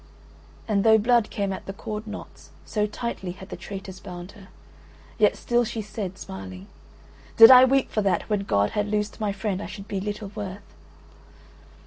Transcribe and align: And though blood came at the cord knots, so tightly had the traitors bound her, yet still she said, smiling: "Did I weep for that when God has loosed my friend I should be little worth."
And 0.67 0.83
though 0.83 0.97
blood 0.97 1.29
came 1.29 1.53
at 1.53 1.67
the 1.67 1.73
cord 1.73 2.07
knots, 2.07 2.49
so 2.65 2.87
tightly 2.87 3.33
had 3.33 3.49
the 3.49 3.55
traitors 3.55 3.99
bound 3.99 4.31
her, 4.31 4.47
yet 5.19 5.37
still 5.37 5.63
she 5.63 5.83
said, 5.83 6.17
smiling: 6.17 6.65
"Did 7.37 7.51
I 7.51 7.65
weep 7.65 7.91
for 7.91 8.01
that 8.01 8.27
when 8.27 8.39
God 8.45 8.71
has 8.71 8.87
loosed 8.87 9.19
my 9.21 9.31
friend 9.31 9.61
I 9.61 9.67
should 9.67 9.87
be 9.87 9.99
little 9.99 10.29
worth." 10.33 10.73